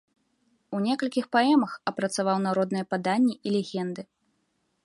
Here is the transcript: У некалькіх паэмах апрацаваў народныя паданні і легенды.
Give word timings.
У 0.77 0.79
некалькіх 0.85 1.25
паэмах 1.37 1.71
апрацаваў 1.93 2.37
народныя 2.49 2.85
паданні 2.95 3.35
і 3.47 3.57
легенды. 3.61 4.01